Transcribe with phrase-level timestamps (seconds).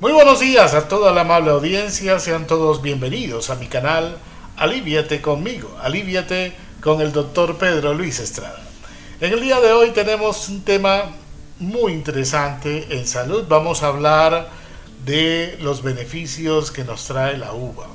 [0.00, 4.16] Muy buenos días a toda la amable audiencia, sean todos bienvenidos a mi canal
[4.56, 8.60] Aliviate conmigo, Aliviate con el doctor Pedro Luis Estrada.
[9.20, 11.12] En el día de hoy tenemos un tema
[11.60, 14.48] muy interesante en salud, vamos a hablar
[15.04, 17.86] de los beneficios que nos trae la uva.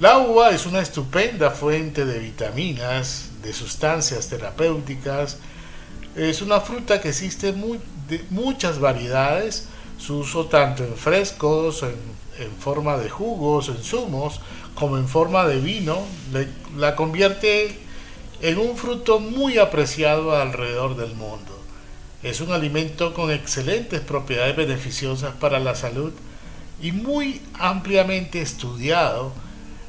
[0.00, 5.38] La uva es una estupenda fuente de vitaminas, de sustancias terapéuticas,
[6.14, 12.16] es una fruta que existe de muchas variedades, su uso tanto en frescos, en,
[12.60, 14.40] forma de jugos, en zumos,
[14.74, 15.98] como en forma de vino,
[16.76, 17.78] la convierte
[18.42, 21.58] en un fruto muy apreciado alrededor del mundo.
[22.22, 26.12] Es un alimento con excelentes propiedades beneficiosas para la salud
[26.82, 29.32] y muy ampliamente estudiado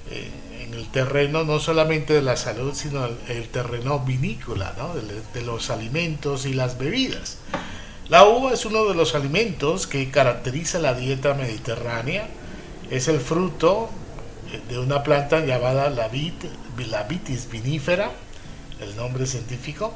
[0.09, 0.29] eh,
[0.61, 4.73] en el terreno no solamente de la salud, sino el, terreno vinícola,
[5.33, 7.37] de los alimentos y las bebidas.
[8.09, 12.29] La uva es uno de los alimentos que caracteriza la dieta mediterránea.
[12.89, 13.89] Es el fruto
[14.69, 18.11] de una planta llamada la, vitis vinifera,
[18.79, 19.93] el nombre científico,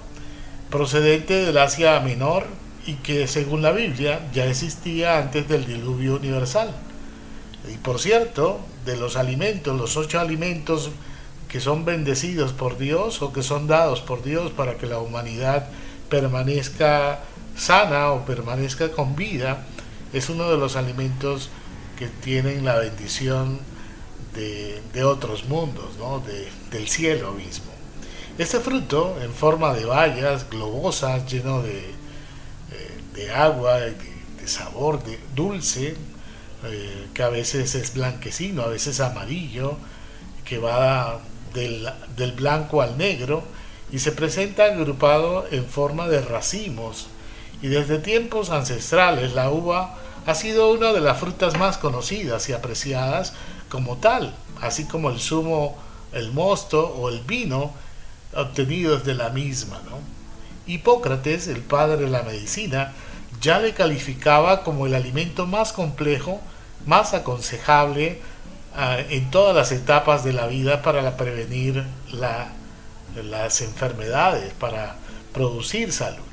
[0.70, 2.48] procedente del Asia Menor
[2.86, 6.76] y que según la Biblia ya existía antes del diluvio universal.
[7.74, 10.90] Y por cierto, de los alimentos, los ocho alimentos
[11.48, 15.70] que son bendecidos por Dios o que son dados por Dios para que la humanidad
[16.10, 17.22] permanezca
[17.62, 19.64] sana o permanezca con vida,
[20.14, 21.50] es uno de los alimentos
[21.98, 23.60] que tienen la bendición
[24.34, 26.24] de, otros mundos, ¿no?
[26.72, 27.72] del cielo mismo.
[28.40, 31.94] Este fruto, en forma de bayas globosas, lleno de, eh,
[33.14, 35.96] de agua, de, de, sabor de dulce,
[36.64, 39.78] eh, que a veces es blanquecino, a veces amarillo,
[40.46, 41.20] que va
[41.54, 43.44] del, del blanco al negro,
[43.92, 47.08] y se presenta agrupado en forma de racimos
[47.62, 49.96] y desde tiempos ancestrales la uva
[50.26, 53.34] ha sido una de las frutas más conocidas y apreciadas
[53.70, 55.78] como tal, así como el zumo,
[56.12, 57.72] el mosto o el vino
[58.36, 59.82] obtenidos de la misma.
[60.68, 62.94] Hipócrates, el padre de la medicina,
[63.42, 66.40] ya le calificaba como el alimento más complejo,
[66.86, 68.22] más aconsejable
[68.76, 74.96] ah, en todas las etapas de la vida para prevenir las enfermedades, para
[75.34, 76.31] producir salud.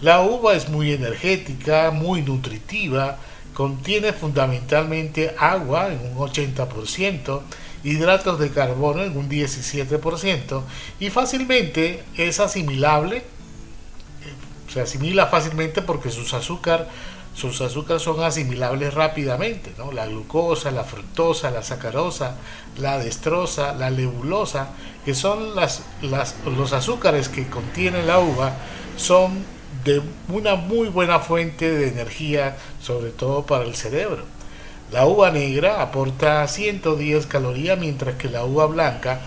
[0.00, 3.18] La uva es muy energética, muy nutritiva,
[3.52, 7.40] contiene fundamentalmente agua en un 80%,
[7.82, 10.62] hidratos de carbono en un 17%
[11.00, 13.22] y fácilmente es asimilable, eh,
[14.72, 16.32] se asimila fácilmente porque sus
[17.34, 19.92] sus azúcares son asimilables rápidamente, ¿no?
[19.92, 22.36] la glucosa, la fructosa, la sacarosa,
[22.78, 24.70] la destrosa, la lebulosa,
[25.04, 28.54] que son las, los azúcares que contiene la uva,
[28.96, 34.24] son de una muy buena fuente de energía, sobre todo para el cerebro.
[34.90, 39.20] La uva negra aporta 110 calorías, mientras que la uva blanca,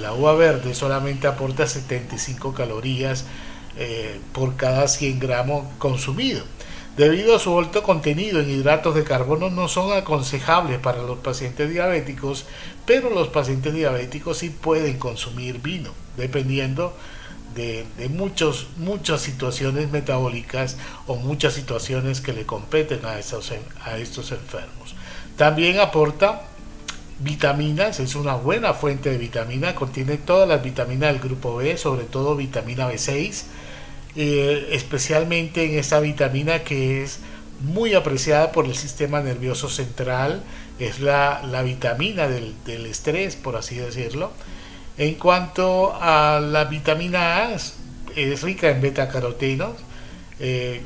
[0.00, 3.24] la uva verde, solamente aporta 75 calorías
[3.76, 6.44] eh, por cada 100 gramos consumido.
[6.96, 11.70] Debido a su alto contenido en hidratos de carbono no son aconsejables para los pacientes
[11.70, 12.44] diabéticos,
[12.84, 16.92] pero los pacientes diabéticos sí pueden consumir vino, dependiendo de,
[18.10, 20.76] muchos, muchas situaciones metabólicas
[21.06, 23.52] o muchas situaciones que le competen a estos,
[23.84, 24.94] a estos enfermos.
[25.36, 26.42] También aporta
[27.20, 32.04] vitaminas, es una buena fuente de vitamina, contiene todas las vitaminas del grupo B, sobre
[32.04, 33.44] todo vitamina B6,
[34.16, 37.20] eh, especialmente en esta vitamina que es
[37.60, 40.42] muy apreciada por el sistema nervioso central,
[40.78, 44.32] es la, la vitamina del, del estrés, por así decirlo
[44.98, 49.72] en cuanto a la vitamina A, es, rica en betacarotenos,
[50.40, 50.82] eh,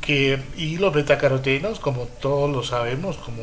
[0.00, 3.42] que, y los betacarotenos, como todos lo sabemos, como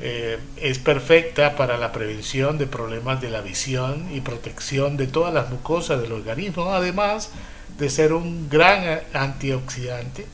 [0.00, 5.32] eh, es perfecta para la prevención de problemas de la visión y protección de todas
[5.32, 7.30] las mucosas del organismo, además
[7.78, 10.26] de ser un gran antioxidante.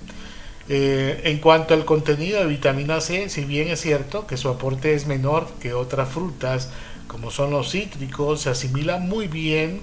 [0.68, 4.94] Eh, en cuanto al contenido de vitamina C, si bien es cierto que su aporte
[4.94, 6.70] es menor que otras frutas
[7.10, 9.80] como son los cítricos, se asimila muy bien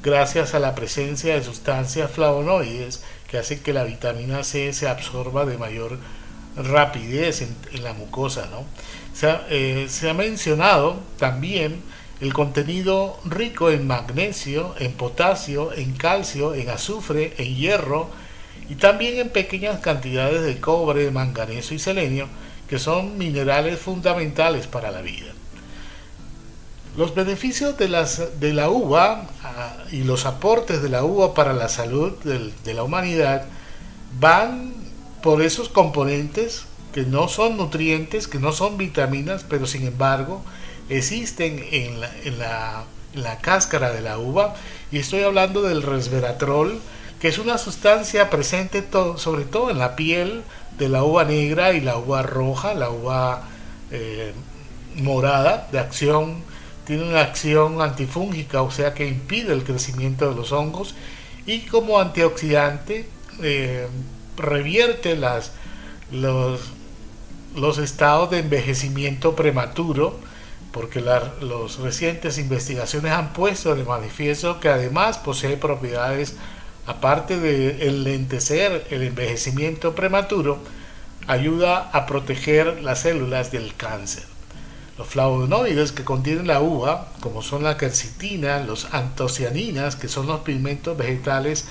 [0.00, 5.44] gracias a la presencia de sustancias flavonoides que hacen que la vitamina C se absorba
[5.44, 5.98] de mayor
[6.56, 8.48] rapidez en, la mucosa.
[9.50, 11.82] Eh, se, ha, mencionado también
[12.20, 18.08] el contenido rico en magnesio, en potasio, en calcio, en azufre, en hierro
[18.68, 22.28] y también en pequeñas cantidades de cobre, manganeso y selenio,
[22.68, 25.32] que son minerales fundamentales para la vida.
[26.96, 31.52] Los beneficios de, las, de la uva ah, y los aportes de la uva para
[31.52, 33.44] la salud de la humanidad
[34.18, 34.74] van
[35.22, 40.42] por esos componentes que no son nutrientes, que no son vitaminas, pero sin embargo
[40.88, 44.54] existen en la, en la, la cáscara de la uva.
[44.90, 46.80] Y estoy hablando del resveratrol,
[47.20, 48.84] que es una sustancia presente
[49.16, 50.42] sobre todo en la piel
[50.78, 53.42] de la uva negra y la uva roja, la uva
[53.90, 54.32] eh,
[54.96, 56.42] morada de acción,
[56.88, 60.94] tiene una acción antifúngica, o sea que impide el crecimiento de los hongos
[61.44, 63.06] y como antioxidante
[63.42, 63.86] eh,
[64.38, 65.52] revierte las,
[66.10, 70.18] los, estados de envejecimiento prematuro,
[70.72, 71.22] porque las
[71.78, 76.36] recientes investigaciones han puesto de manifiesto que además posee propiedades
[76.86, 80.58] aparte de enlentecer el envejecimiento prematuro,
[81.26, 84.37] ayuda a proteger las células del cáncer.
[84.98, 90.40] Los flavonoides que contienen la uva, como son la quercitina, los antocianinas, que son los
[90.40, 91.66] pigmentos vegetales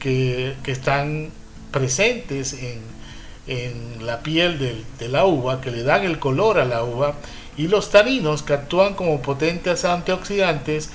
[0.00, 1.30] que, están
[1.70, 2.82] presentes en,
[4.04, 7.14] la piel de la uva, que le dan el color a la uva,
[7.56, 10.90] y los taninos, que actúan como potentes antioxidantes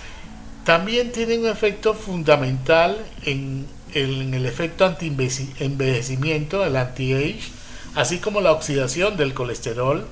[0.70, 7.40] también tienen un efecto fundamental en, el efecto anti-envejecimiento, el anti-age,
[7.96, 10.06] así como la oxidación del colesterol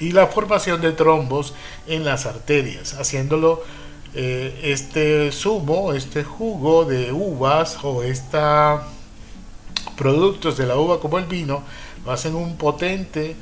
[0.00, 1.54] y la formación de trombos
[1.86, 3.62] en las arterias, haciéndolo
[4.14, 8.80] eh, este zumo, este jugo de uvas o estos
[9.96, 11.62] productos de la uva como el vino,
[12.06, 13.36] hacen un potente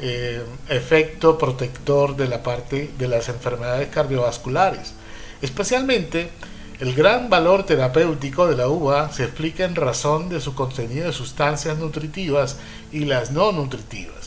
[0.00, 4.94] eh, efecto protector de la parte de las enfermedades cardiovasculares.
[5.40, 6.30] Especialmente,
[6.78, 11.12] el gran valor terapéutico de la uva se explica en razón de su contenido de
[11.12, 12.58] sustancias nutritivas
[12.90, 14.21] y las no nutritivas.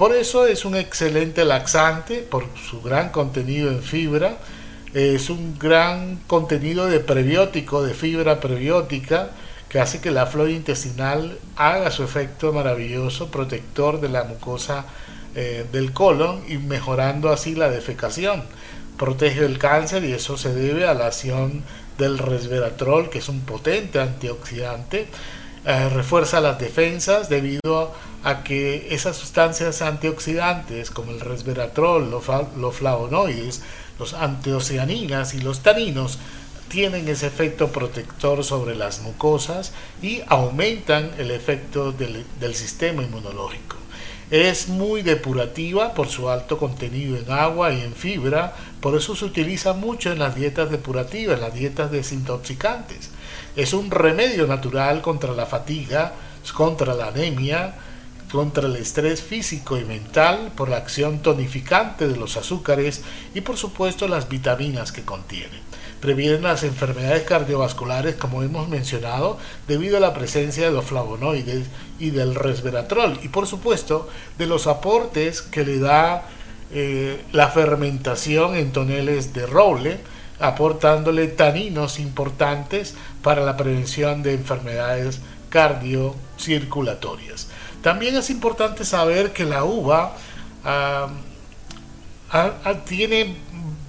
[0.00, 4.38] Por eso es un excelente laxante por su gran contenido en fibra,
[4.94, 9.28] es un gran contenido de prebiótico, de fibra prebiótica,
[9.68, 14.86] que hace que la flora intestinal haga su efecto maravilloso protector de la mucosa
[15.34, 18.44] eh, del colon y mejorando así la defecación
[18.96, 21.62] protege del cáncer y eso se debe a la acción
[21.98, 25.08] del resveratrol, que es un potente antioxidante.
[25.66, 27.92] Eh, refuerza las defensas debido
[28.24, 33.60] a que esas sustancias antioxidantes como el resveratrol, los, flavonoides,
[33.98, 36.18] los antocianinas y los taninos
[36.68, 43.76] tienen ese efecto protector sobre las mucosas y aumentan el efecto del sistema inmunológico.
[44.30, 49.24] Es muy depurativa por su alto contenido en agua y en fibra, por eso se
[49.24, 53.10] utiliza mucho en las dietas depurativas, en las dietas desintoxicantes.
[53.56, 56.12] Es un remedio natural contra la fatiga,
[56.54, 57.74] contra la anemia,
[58.30, 63.02] contra el estrés físico y mental por la acción tonificante de los azúcares
[63.34, 65.70] y por supuesto las vitaminas que contiene
[66.00, 69.38] previenen las enfermedades cardiovasculares, como hemos mencionado,
[69.68, 71.66] debido a la presencia de los flavonoides
[71.98, 74.08] y del resveratrol, y por supuesto
[74.38, 76.24] de los aportes que le da
[76.72, 79.98] eh, la fermentación en toneles de roble,
[80.40, 85.20] aportándole taninos importantes para la prevención de enfermedades
[85.50, 87.48] cardiocirculatorias.
[87.82, 90.14] También es importante saber que la uva
[92.86, 93.36] tiene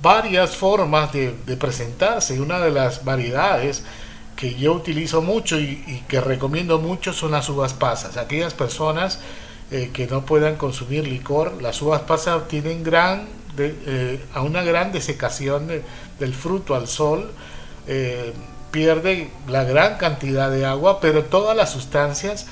[0.01, 2.39] varias formas de, presentarse.
[2.41, 3.83] Una de las variedades
[4.35, 8.17] que yo utilizo mucho y, que recomiendo mucho son las uvas pasas.
[8.17, 9.19] Aquellas personas
[9.71, 14.91] eh, que no puedan consumir licor, las uvas pasas tienen gran, eh, a una gran
[14.91, 15.67] desecación
[16.19, 17.31] del fruto al sol.
[17.87, 18.33] Eh,
[18.71, 22.47] pierde la gran cantidad de agua, pero todas las sustancias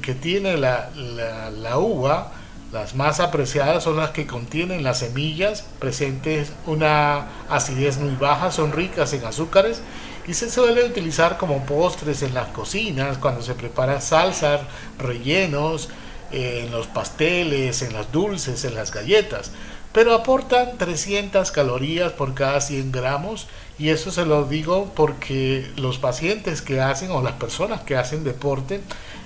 [0.00, 2.32] que tiene la, la uva
[2.72, 8.72] las más apreciadas son las que contienen las semillas, presentes una acidez muy baja, son
[8.72, 9.82] ricas en azúcares
[10.26, 14.62] y se suele utilizar como postres en las cocinas, cuando se preparan salsas,
[14.98, 16.01] rellenos, eh,
[16.32, 19.52] en los pasteles, en las dulces, en las galletas.
[19.92, 23.46] Pero aportan 300 calorías por cada 100 gramos
[23.78, 28.24] y eso se lo digo porque los pacientes que hacen o las personas que hacen
[28.24, 28.80] deporte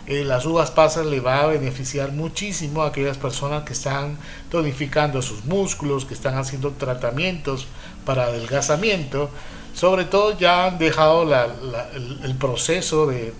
[0.06, 4.16] eh, las uvas pasas le va a beneficiar muchísimo a aquellas personas que están
[4.50, 7.66] tonificando sus músculos, que están haciendo tratamientos
[8.04, 9.30] para adelgazamiento.
[9.74, 11.24] Sobre todo ya han dejado
[12.22, 13.32] el, proceso de,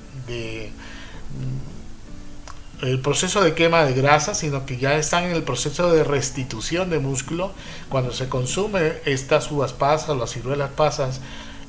[2.82, 6.90] el proceso de quema de grasa, sino que ya están en el proceso de restitución
[6.90, 7.52] de músculo.
[7.88, 11.20] Cuando se consume estas uvas pasas, las ciruelas pasas,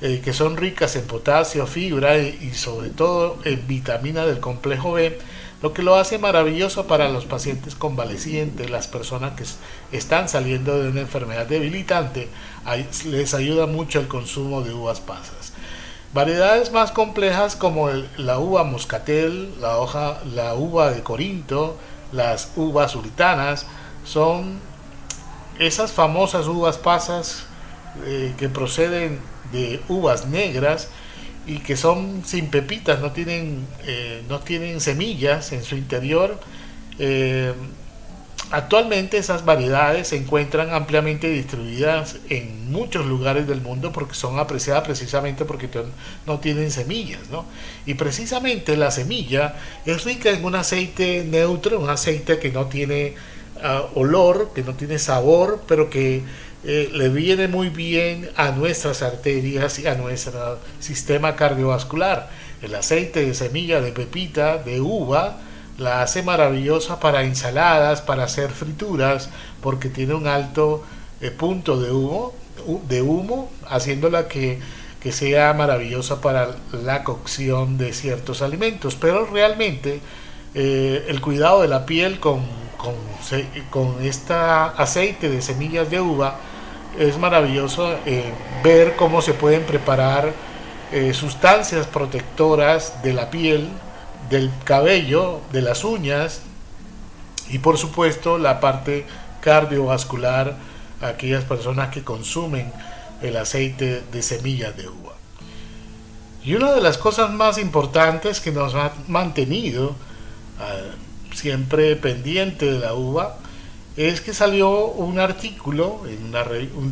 [0.01, 5.17] eh, que son ricas en potasio, fibra y, sobre todo en vitamina del complejo B,
[5.63, 9.43] lo que lo hace maravilloso para los pacientes convalecientes, las personas que
[9.97, 12.27] están saliendo de una enfermedad debilitante,
[13.05, 15.46] les ayuda mucho el consumo de uvas pasas.
[16.13, 21.77] Variedades más complejas como la uva moscatel, la, hoja, la uva de Corinto,
[22.11, 23.65] las uvas sultanas,
[24.05, 24.59] son
[25.59, 27.43] esas famosas uvas pasas
[28.05, 29.19] eh, que proceden
[29.51, 30.89] de uvas negras
[31.45, 36.39] y que son sin pepitas, no tienen, eh, no tienen semillas en su interior.
[36.99, 37.53] Eh,
[38.51, 44.83] actualmente esas variedades se encuentran ampliamente distribuidas en muchos lugares del mundo porque son apreciadas
[44.83, 45.69] precisamente porque
[46.25, 47.21] no tienen semillas.
[47.29, 47.45] ¿no?
[47.85, 53.15] Y precisamente la semilla es rica en un aceite neutro, un aceite que no tiene
[53.61, 56.23] ah, olor, que no tiene sabor, pero que
[56.63, 62.29] eh, le viene muy bien a nuestras arterias y a nuestro sistema cardiovascular.
[62.61, 65.37] El aceite de semilla de pepita, de uva,
[65.77, 69.29] la hace maravillosa para ensaladas, para hacer frituras,
[69.61, 70.83] porque tiene un alto
[71.21, 72.33] eh, punto de humo,
[72.87, 74.59] de humo, haciéndola que,
[75.01, 78.95] que, sea maravillosa para la cocción de ciertos alimentos.
[78.95, 80.01] Pero realmente
[80.55, 82.41] eh, el cuidado de la piel con,
[82.77, 82.95] con,
[83.69, 86.39] con este aceite de semillas de uva
[86.97, 88.23] es maravilloso eh,
[88.63, 90.33] ver cómo se pueden preparar
[91.11, 93.69] sustancias protectoras de la piel,
[94.29, 96.41] del cabello, de las uñas
[97.49, 99.05] y por supuesto la parte
[99.41, 100.57] cardiovascular
[101.01, 102.71] aquellas personas que consumen
[103.21, 105.13] el aceite de semillas de uva.
[106.43, 109.95] Y una de las cosas más importantes que nos ha mantenido
[111.33, 113.37] siempre pendiente de la uva
[113.95, 116.01] es que salió un artículo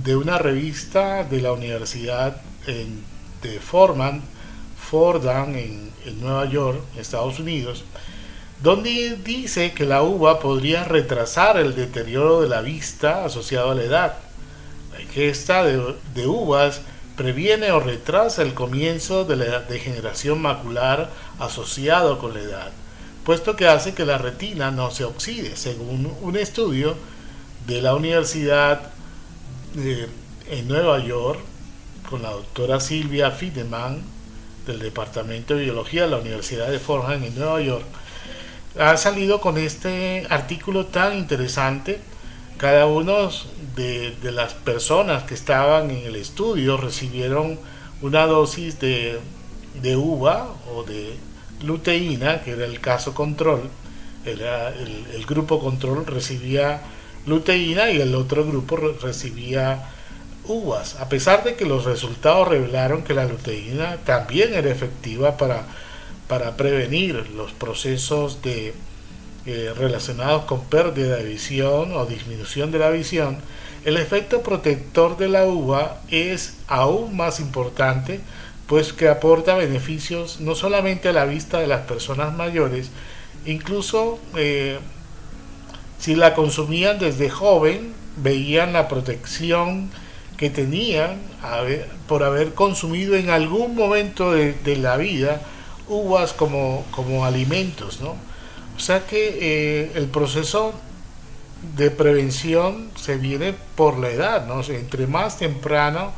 [0.03, 4.21] de una revista de la Universidad de Fordham,
[4.89, 7.83] Fordham en, en Nueva York, Estados Unidos,
[8.61, 13.83] donde dice que la uva podría retrasar el deterioro de la vista asociado a la
[13.83, 14.17] edad.
[14.93, 16.81] La ingesta de, uvas
[17.17, 22.71] previene o retrasa el comienzo de la degeneración macular asociado con la edad
[23.25, 26.95] puesto que hace que la retina no se oxide, según un estudio
[27.65, 28.81] de la Universidad
[29.73, 30.07] de,
[30.47, 31.39] en Nueva York
[32.07, 34.03] con la doctora Silvia Fideman
[34.65, 37.85] del Departamento de Biología de la Universidad de Fordham en Nueva York,
[38.79, 41.99] ha salido con este artículo tan interesante.
[42.57, 43.29] Cada uno
[43.75, 47.59] de, de las personas que estaban en el estudio recibieron
[48.01, 49.19] una dosis de,
[49.81, 51.15] de uva o de
[51.63, 53.69] luteína, que era el caso control,
[54.25, 56.81] era el, grupo control recibía
[57.25, 59.89] luteína y el otro grupo recibía
[60.47, 65.63] uvas, a pesar de que los resultados revelaron que la luteína también era efectiva para,
[66.27, 68.73] para prevenir los procesos de,
[69.45, 73.37] eh, relacionados con pérdida de visión o disminución de la visión,
[73.83, 78.21] el efecto protector de la uva es aún más importante
[78.65, 82.89] pues que aporta beneficios no solamente a la vista de las personas mayores,
[83.45, 84.79] incluso eh,
[85.99, 89.91] si la consumían desde joven, veían la protección
[90.37, 91.19] que tenían
[92.07, 95.41] por haber consumido en algún momento de, la vida
[95.87, 98.15] uvas como, como alimentos, ¿no?
[98.75, 100.73] O sea que eh, el proceso
[101.77, 104.61] de prevención se viene por la edad, ¿no?
[104.63, 106.11] entre más temprano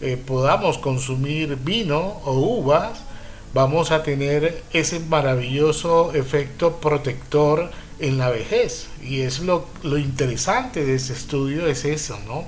[0.00, 3.00] eh, podamos consumir vino o uvas,
[3.52, 8.88] vamos a tener ese maravilloso efecto protector en la vejez.
[9.02, 12.46] Y es lo, lo interesante de ese estudio, es eso, ¿no?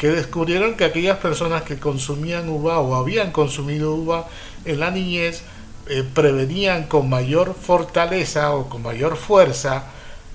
[0.00, 4.26] Que descubrieron que aquellas personas que consumían uva o habían consumido uva
[4.64, 5.42] en la niñez,
[5.88, 9.84] eh, prevenían con mayor fortaleza o con mayor fuerza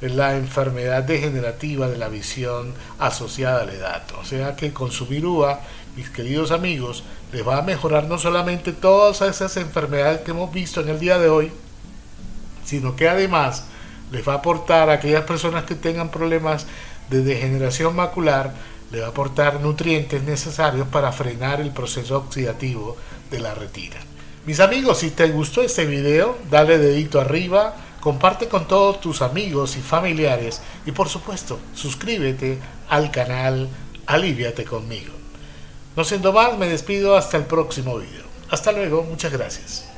[0.01, 4.03] la enfermedad degenerativa de la visión asociada a la edad.
[4.19, 5.62] O sea que consumir uva
[5.95, 10.81] mis queridos amigos, les va a mejorar no solamente todas esas enfermedades que hemos visto
[10.81, 11.51] en el día de hoy,
[12.65, 13.63] sino que además
[14.12, 16.67] les va a aportar a aquellas personas que tengan problemas
[17.10, 18.53] de degeneración macular,
[18.95, 22.95] les va a aportar nutrientes necesarios para frenar el proceso oxidativo
[23.29, 23.97] de la retina.
[24.45, 29.75] Mis amigos, si te gustó este video, dale dedito arriba, comparte con todos tus amigos
[29.75, 33.67] y familiares y por supuesto, suscríbete al canal
[34.05, 35.11] Aliviate conmigo.
[35.97, 38.23] No siendo más, me despido hasta el próximo video.
[38.49, 39.94] Hasta luego, muchas gracias.